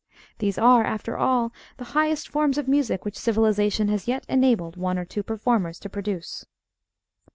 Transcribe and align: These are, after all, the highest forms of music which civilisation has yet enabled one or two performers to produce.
These 0.39 0.57
are, 0.57 0.83
after 0.83 1.15
all, 1.15 1.53
the 1.77 1.83
highest 1.93 2.27
forms 2.27 2.57
of 2.57 2.67
music 2.67 3.05
which 3.05 3.15
civilisation 3.15 3.87
has 3.89 4.07
yet 4.07 4.25
enabled 4.27 4.75
one 4.75 4.97
or 4.97 5.05
two 5.05 5.21
performers 5.21 5.77
to 5.77 5.89
produce. 5.89 6.43